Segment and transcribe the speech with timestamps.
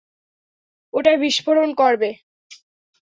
[0.93, 2.09] ওটায় বিস্ফোরণ করবে?